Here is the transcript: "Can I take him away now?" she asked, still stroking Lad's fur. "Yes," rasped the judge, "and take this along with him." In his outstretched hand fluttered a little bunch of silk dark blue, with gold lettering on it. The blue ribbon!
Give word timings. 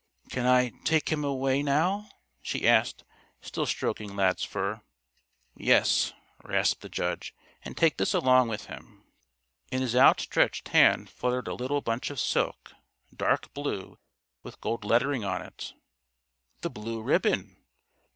"Can 0.31 0.47
I 0.47 0.69
take 0.83 1.09
him 1.09 1.23
away 1.23 1.61
now?" 1.61 2.09
she 2.41 2.67
asked, 2.67 3.03
still 3.39 3.67
stroking 3.67 4.15
Lad's 4.15 4.43
fur. 4.43 4.81
"Yes," 5.55 6.11
rasped 6.43 6.81
the 6.81 6.89
judge, 6.89 7.35
"and 7.61 7.77
take 7.77 7.97
this 7.97 8.15
along 8.15 8.47
with 8.47 8.65
him." 8.65 9.03
In 9.71 9.83
his 9.83 9.95
outstretched 9.95 10.69
hand 10.69 11.11
fluttered 11.11 11.47
a 11.47 11.53
little 11.53 11.81
bunch 11.81 12.09
of 12.09 12.19
silk 12.19 12.73
dark 13.15 13.53
blue, 13.53 13.99
with 14.41 14.59
gold 14.59 14.83
lettering 14.83 15.23
on 15.23 15.43
it. 15.43 15.73
The 16.61 16.71
blue 16.71 17.03
ribbon! 17.03 17.57